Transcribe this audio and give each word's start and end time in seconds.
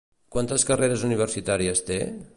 Quantes 0.35 0.65
carreres 0.69 1.05
universitàries 1.11 1.87
té? 1.91 2.03